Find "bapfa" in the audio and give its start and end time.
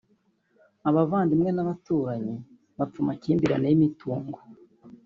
2.77-2.99